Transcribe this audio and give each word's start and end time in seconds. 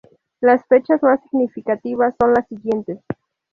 Las 0.39 0.65
fechas 0.65 1.03
más 1.03 1.19
significativas 1.29 2.15
son 2.19 2.33
las 2.33 2.47
siguientes. 2.47 2.97